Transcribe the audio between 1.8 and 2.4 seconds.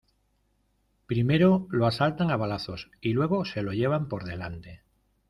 asaltan a